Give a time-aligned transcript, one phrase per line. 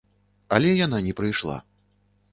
[0.57, 1.57] Але яна не прыйшла.